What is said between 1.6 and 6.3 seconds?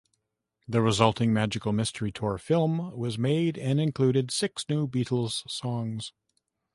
Mystery Tour" film was made and included six new Beatles songs.